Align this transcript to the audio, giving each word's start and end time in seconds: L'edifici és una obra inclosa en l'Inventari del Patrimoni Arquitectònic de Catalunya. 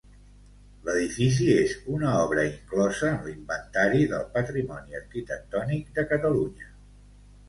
L'edifici 0.85 1.49
és 1.55 1.73
una 1.97 2.13
obra 2.21 2.45
inclosa 2.47 3.05
en 3.09 3.19
l'Inventari 3.25 4.07
del 4.13 4.23
Patrimoni 4.39 4.97
Arquitectònic 5.01 5.93
de 5.99 6.07
Catalunya. 6.13 6.71